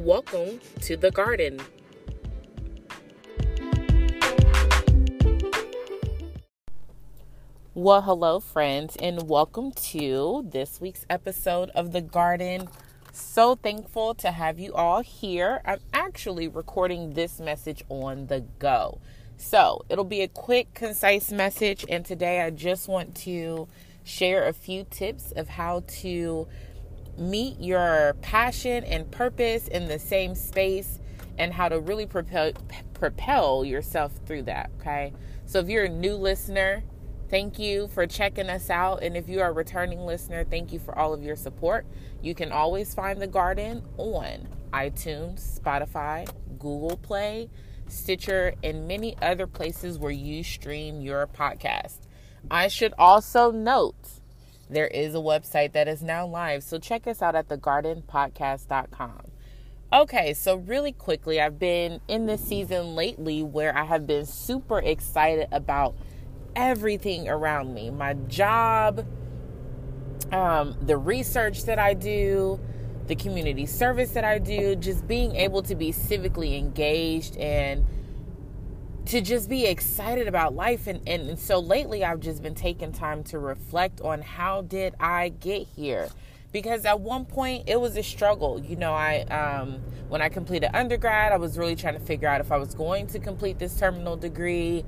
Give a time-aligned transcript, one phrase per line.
[0.00, 1.60] Welcome to the garden.
[7.74, 12.70] Well, hello, friends, and welcome to this week's episode of The Garden.
[13.12, 15.60] So thankful to have you all here.
[15.66, 19.02] I'm actually recording this message on the go.
[19.36, 23.68] So it'll be a quick, concise message, and today I just want to
[24.02, 26.48] share a few tips of how to
[27.20, 30.98] meet your passion and purpose in the same space
[31.38, 32.52] and how to really propel,
[32.94, 34.70] propel yourself through that.
[34.80, 35.12] Okay.
[35.46, 36.82] So if you're a new listener,
[37.30, 39.04] Thank you for checking us out.
[39.04, 41.86] And if you are a returning listener, thank you for all of your support.
[42.20, 46.28] You can always find The Garden on iTunes, Spotify,
[46.58, 47.48] Google Play,
[47.86, 51.98] Stitcher, and many other places where you stream your podcast.
[52.50, 54.19] I should also note
[54.70, 59.22] there is a website that is now live, so check us out at thegardenpodcast.com.
[59.92, 64.78] Okay, so really quickly, I've been in this season lately where I have been super
[64.78, 65.96] excited about
[66.54, 69.04] everything around me my job,
[70.32, 72.60] um, the research that I do,
[73.08, 77.84] the community service that I do, just being able to be civically engaged and
[79.10, 80.86] to just be excited about life.
[80.86, 84.94] And, and, and so lately I've just been taking time to reflect on how did
[85.00, 86.08] I get here?
[86.52, 88.60] Because at one point it was a struggle.
[88.60, 92.40] You know I um, when I completed undergrad I was really trying to figure out
[92.40, 94.84] if I was going to complete this terminal degree.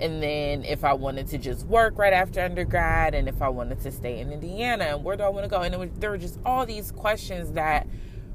[0.00, 3.80] And then if I wanted to just work right after undergrad, and if I wanted
[3.82, 5.62] to stay in Indiana, and where do I want to go?
[5.62, 7.86] And was, there were just all these questions that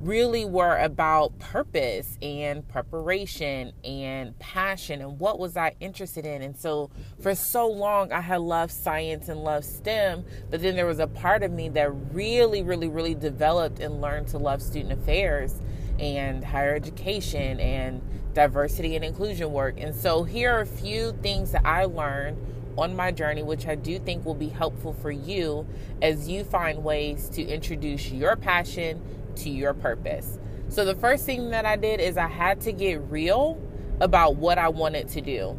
[0.00, 6.42] really were about purpose and preparation and passion and what was I interested in.
[6.42, 10.86] And so for so long, I had loved science and loved STEM, but then there
[10.86, 14.92] was a part of me that really, really, really developed and learned to love student
[14.92, 15.60] affairs
[15.98, 18.00] and higher education and
[18.34, 19.80] diversity and inclusion work.
[19.80, 22.38] And so here are a few things that I learned
[22.76, 25.66] on my journey, which I do think will be helpful for you
[26.00, 29.02] as you find ways to introduce your passion
[29.36, 30.38] to your purpose.
[30.68, 33.60] So, the first thing that I did is I had to get real
[34.00, 35.58] about what I wanted to do.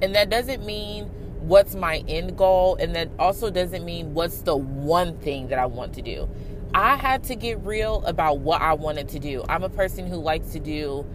[0.00, 1.04] And that doesn't mean
[1.40, 5.66] what's my end goal, and that also doesn't mean what's the one thing that I
[5.66, 6.28] want to do.
[6.74, 9.44] I had to get real about what I wanted to do.
[9.48, 11.06] I'm a person who likes to do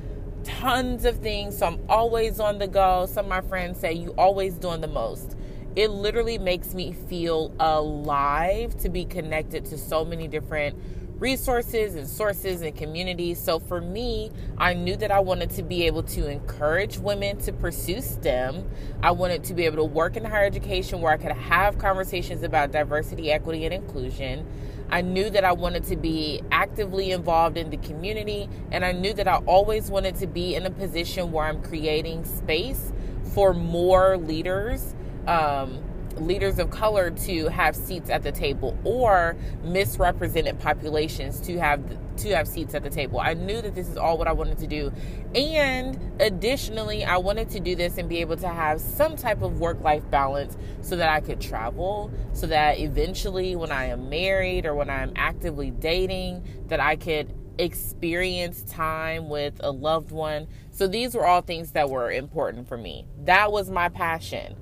[0.43, 3.07] tons of things, so I'm always on the go.
[3.11, 5.35] Some of my friends say, You always doing the most.
[5.75, 10.75] It literally makes me feel alive to be connected to so many different
[11.19, 13.39] resources and sources and communities.
[13.39, 17.53] So for me, I knew that I wanted to be able to encourage women to
[17.53, 18.69] pursue STEM.
[19.01, 22.43] I wanted to be able to work in higher education where I could have conversations
[22.43, 24.45] about diversity, equity, and inclusion.
[24.89, 29.13] I knew that I wanted to be actively involved in the community, and I knew
[29.13, 32.93] that I always wanted to be in a position where I'm creating space
[33.33, 34.95] for more leaders.
[35.27, 35.83] Um,
[36.19, 41.81] leaders of color to have seats at the table or misrepresented populations to have
[42.17, 43.19] to have seats at the table.
[43.19, 44.91] I knew that this is all what I wanted to do.
[45.35, 49.59] And additionally, I wanted to do this and be able to have some type of
[49.59, 54.73] work-life balance so that I could travel, so that eventually when I am married or
[54.73, 60.47] when I'm actively dating, that I could experience time with a loved one.
[60.71, 63.05] So these were all things that were important for me.
[63.25, 64.55] That was my passion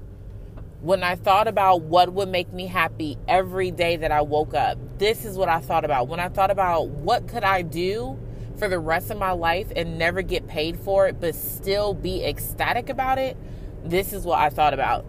[0.81, 4.77] when I thought about what would make me happy every day that I woke up,
[4.97, 6.07] this is what I thought about.
[6.07, 8.19] When I thought about what could I do
[8.57, 12.23] for the rest of my life and never get paid for it, but still be
[12.25, 13.37] ecstatic about it,
[13.83, 15.05] this is what I thought about.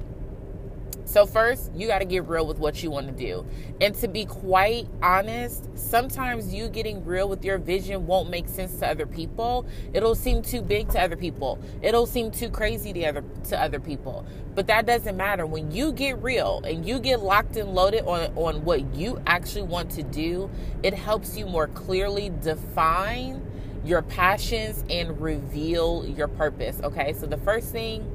[1.06, 3.46] So, first, you got to get real with what you want to do.
[3.80, 8.74] And to be quite honest, sometimes you getting real with your vision won't make sense
[8.80, 9.66] to other people.
[9.94, 11.60] It'll seem too big to other people.
[11.80, 14.26] It'll seem too crazy to other to other people.
[14.56, 15.46] But that doesn't matter.
[15.46, 19.62] When you get real and you get locked and loaded on on what you actually
[19.62, 20.50] want to do,
[20.82, 23.47] it helps you more clearly define
[23.84, 26.80] your passions and reveal your purpose.
[26.82, 27.12] Okay?
[27.12, 28.10] So the first thing,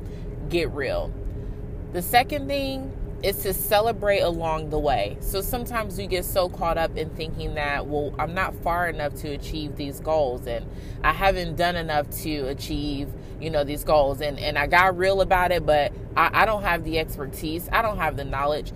[0.49, 1.13] get real
[1.93, 2.91] the second thing
[3.23, 5.17] is to celebrate along the way.
[5.19, 9.13] So sometimes we get so caught up in thinking that, well, I'm not far enough
[9.15, 10.65] to achieve these goals and
[11.03, 13.09] I haven't done enough to achieve,
[13.39, 14.21] you know, these goals.
[14.21, 17.81] And, and I got real about it, but I, I don't have the expertise, I
[17.81, 18.71] don't have the knowledge.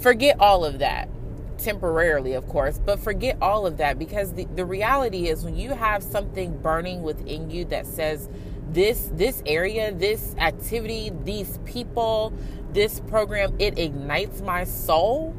[0.00, 1.08] Forget all of that
[1.56, 5.70] temporarily, of course, but forget all of that because the, the reality is when you
[5.70, 8.28] have something burning within you that says,
[8.70, 12.32] this this area this activity these people
[12.72, 15.34] this program it ignites my soul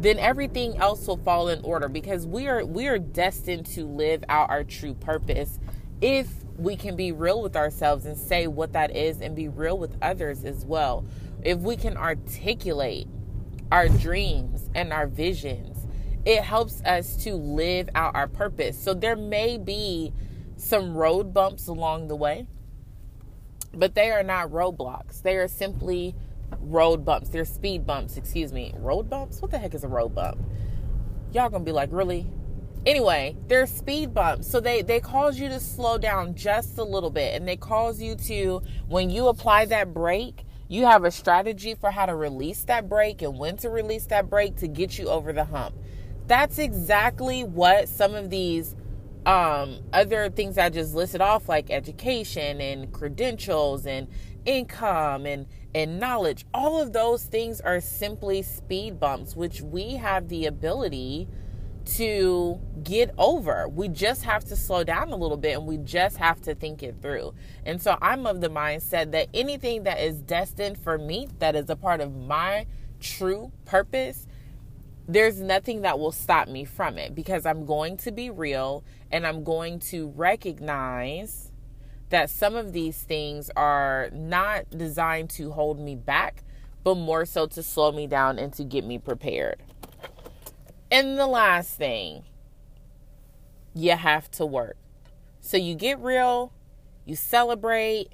[0.00, 4.22] then everything else will fall in order because we are we are destined to live
[4.28, 5.58] out our true purpose
[6.00, 6.28] if
[6.58, 9.96] we can be real with ourselves and say what that is and be real with
[10.02, 11.06] others as well.
[11.42, 13.06] If we can articulate
[13.70, 15.86] our dreams and our visions,
[16.24, 18.80] it helps us to live out our purpose.
[18.80, 20.12] So there may be
[20.56, 22.48] some road bumps along the way,
[23.72, 25.22] but they are not roadblocks.
[25.22, 26.14] They are simply
[26.60, 27.28] road bumps.
[27.28, 28.74] They're speed bumps, excuse me.
[28.78, 29.40] Road bumps?
[29.40, 30.38] What the heck is a road bump?
[31.32, 32.26] Y'all gonna be like, really?
[32.86, 34.48] Anyway, they're speed bumps.
[34.48, 37.34] So they, they cause you to slow down just a little bit.
[37.34, 41.90] And they cause you to, when you apply that brake, you have a strategy for
[41.90, 45.32] how to release that brake and when to release that brake to get you over
[45.32, 45.74] the hump.
[46.26, 48.76] That's exactly what some of these
[49.26, 54.08] um, other things I just listed off, like education and credentials and
[54.44, 60.28] income and and knowledge all of those things are simply speed bumps which we have
[60.28, 61.28] the ability
[61.96, 63.66] to get over.
[63.66, 66.82] We just have to slow down a little bit and we just have to think
[66.82, 67.34] it through.
[67.64, 71.70] And so I'm of the mindset that anything that is destined for me, that is
[71.70, 72.66] a part of my
[73.00, 74.26] true purpose,
[75.08, 79.26] there's nothing that will stop me from it because I'm going to be real and
[79.26, 81.50] I'm going to recognize
[82.10, 86.44] that some of these things are not designed to hold me back,
[86.84, 89.62] but more so to slow me down and to get me prepared.
[90.90, 92.24] And the last thing,
[93.74, 94.76] you have to work.
[95.40, 96.52] So you get real,
[97.06, 98.08] you celebrate,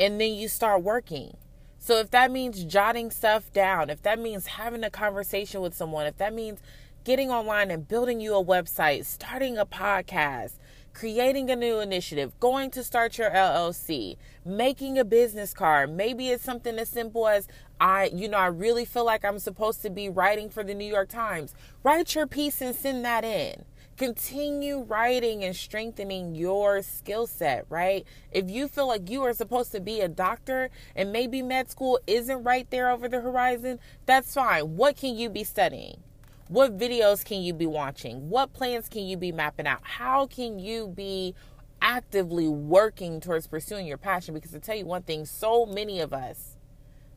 [0.00, 1.36] and then you start working.
[1.78, 6.06] So if that means jotting stuff down, if that means having a conversation with someone,
[6.06, 6.60] if that means
[7.04, 10.52] getting online and building you a website, starting a podcast,
[10.92, 15.90] creating a new initiative, going to start your LLC, making a business card.
[15.90, 17.46] Maybe it's something as simple as
[17.80, 20.84] I, you know, I really feel like I'm supposed to be writing for the New
[20.84, 21.54] York Times.
[21.84, 23.64] Write your piece and send that in.
[23.98, 28.06] Continue writing and strengthening your skill set, right?
[28.30, 31.98] If you feel like you are supposed to be a doctor and maybe med school
[32.06, 34.76] isn't right there over the horizon, that's fine.
[34.76, 36.00] What can you be studying?
[36.46, 38.30] What videos can you be watching?
[38.30, 39.80] What plans can you be mapping out?
[39.82, 41.34] How can you be
[41.82, 44.32] actively working towards pursuing your passion?
[44.32, 46.56] Because to tell you one thing, so many of us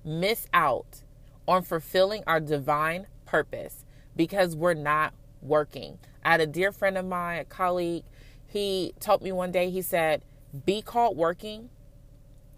[0.03, 1.03] miss out
[1.47, 3.85] on fulfilling our divine purpose
[4.15, 5.13] because we're not
[5.43, 5.99] working.
[6.23, 8.03] I had a dear friend of mine, a colleague,
[8.51, 10.23] he told me one day, he said,
[10.65, 11.69] Be caught working,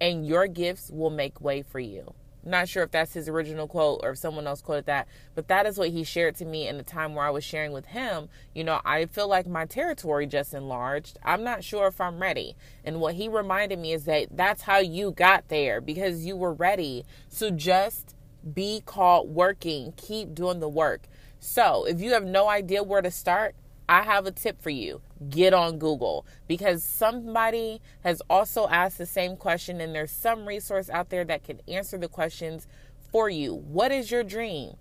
[0.01, 2.15] and your gifts will make way for you.
[2.43, 5.65] Not sure if that's his original quote or if someone else quoted that, but that
[5.65, 8.27] is what he shared to me in the time where I was sharing with him.
[8.55, 11.19] You know, I feel like my territory just enlarged.
[11.23, 12.55] I'm not sure if I'm ready.
[12.83, 16.53] And what he reminded me is that that's how you got there because you were
[16.53, 17.05] ready.
[17.29, 18.15] So just
[18.51, 21.07] be caught working, keep doing the work.
[21.43, 23.53] So if you have no idea where to start,
[23.89, 25.01] I have a tip for you.
[25.29, 30.89] Get on Google because somebody has also asked the same question, and there's some resource
[30.89, 32.65] out there that can answer the questions
[33.11, 33.53] for you.
[33.53, 34.77] What is your dream?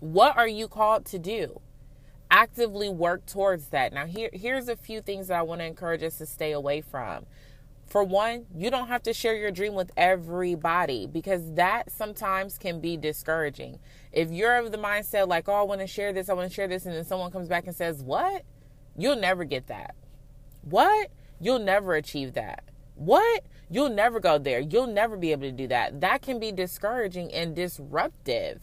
[0.00, 1.60] What are you called to do?
[2.28, 3.92] Actively work towards that.
[3.92, 6.80] Now, here, here's a few things that I want to encourage us to stay away
[6.80, 7.26] from.
[7.92, 12.80] For one, you don't have to share your dream with everybody because that sometimes can
[12.80, 13.80] be discouraging.
[14.12, 16.54] If you're of the mindset like, oh, I want to share this, I want to
[16.54, 18.46] share this, and then someone comes back and says, what?
[18.96, 19.94] You'll never get that.
[20.62, 21.10] What?
[21.38, 22.64] You'll never achieve that.
[22.94, 23.44] What?
[23.68, 24.60] You'll never go there.
[24.60, 26.00] You'll never be able to do that.
[26.00, 28.62] That can be discouraging and disruptive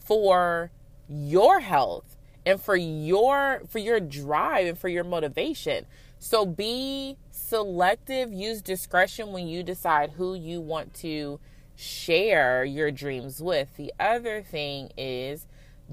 [0.00, 0.72] for
[1.06, 5.86] your health and for your for your drive and for your motivation.
[6.18, 7.18] So be
[7.54, 11.38] selective, use discretion when you decide who you want to
[11.76, 13.76] share your dreams with.
[13.76, 15.46] The other thing is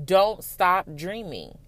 [0.03, 1.60] don't stop dreaming.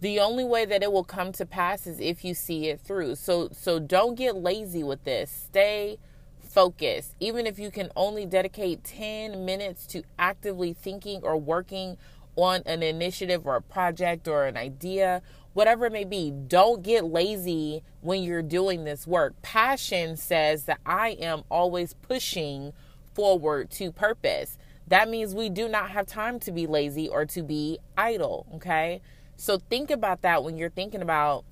[0.00, 3.16] The only way that it will come to pass is if you see it through.
[3.16, 5.48] So so don't get lazy with this.
[5.48, 5.98] Stay
[6.38, 7.16] focused.
[7.18, 11.96] Even if you can only dedicate 10 minutes to actively thinking or working
[12.36, 16.30] on an initiative or a project or an idea whatever it may be.
[16.30, 19.40] Don't get lazy when you're doing this work.
[19.42, 22.72] Passion says that I am always pushing
[23.14, 24.56] forward to purpose.
[24.86, 29.00] That means we do not have time to be lazy or to be idle, okay?
[29.36, 31.44] So think about that when you're thinking about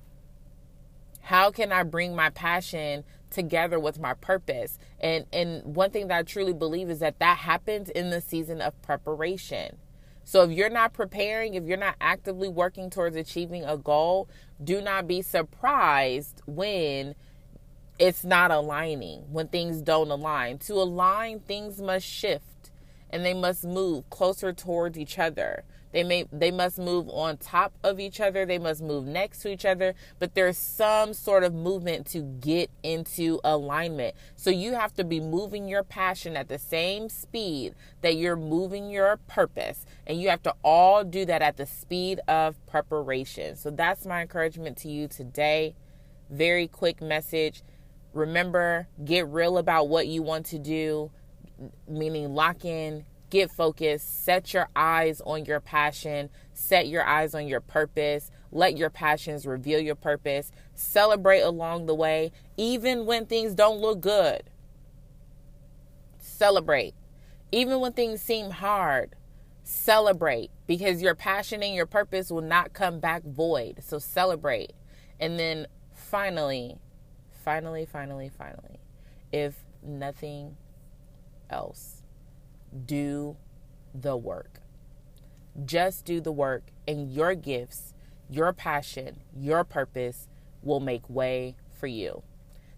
[1.21, 4.77] how can I bring my passion together with my purpose?
[4.99, 8.61] And and one thing that I truly believe is that that happens in the season
[8.61, 9.77] of preparation.
[10.29, 14.29] So if you're not preparing, if you're not actively working towards achieving a goal,
[14.63, 17.15] do not be surprised when
[17.97, 20.59] it's not aligning, when things don't align.
[20.59, 22.69] To align, things must shift.
[23.09, 25.63] and they must move closer towards each other.
[25.91, 29.49] They may they must move on top of each other, they must move next to
[29.49, 34.15] each other, but there's some sort of movement to get into alignment.
[34.35, 38.89] So you have to be moving your passion at the same speed that you're moving
[38.89, 43.55] your purpose, and you have to all do that at the speed of preparation.
[43.55, 45.75] So that's my encouragement to you today.
[46.29, 47.63] Very quick message.
[48.13, 51.11] Remember, get real about what you want to do,
[51.87, 57.47] meaning lock in, get focused, set your eyes on your passion, set your eyes on
[57.47, 63.53] your purpose, let your passions reveal your purpose, celebrate along the way, even when things
[63.53, 64.43] don't look good.
[66.19, 66.93] Celebrate.
[67.51, 69.15] Even when things seem hard,
[69.63, 73.77] celebrate because your passion and your purpose will not come back void.
[73.81, 74.73] So celebrate.
[75.19, 76.77] And then finally,
[77.43, 78.79] finally, finally, finally,
[79.31, 80.57] if nothing
[81.49, 81.98] else,
[82.85, 83.37] do
[83.93, 84.61] the work.
[85.65, 87.93] Just do the work, and your gifts,
[88.29, 90.27] your passion, your purpose
[90.61, 92.23] will make way for you.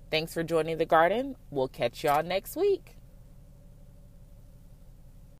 [0.09, 1.35] Thanks for joining the garden.
[1.49, 2.95] We'll catch y'all next week.